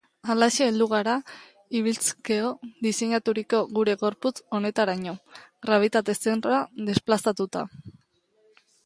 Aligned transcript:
Halaxe 0.33 0.67
heldu 0.67 0.85
gara 0.91 1.11
ibiltzkeo 1.79 2.47
diseinaturiko 2.85 3.59
gure 3.79 3.95
gorputz 4.05 4.33
honetaraino, 4.61 5.13
grabitate 5.67 6.17
zentroa 6.25 6.63
desplazatuta. 6.89 7.63